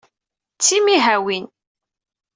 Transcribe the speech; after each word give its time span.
D 0.57 0.59
timihawin. 0.65 1.45